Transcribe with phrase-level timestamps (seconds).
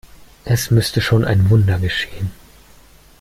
[0.45, 2.31] Es müsste schon ein Wunder geschehen.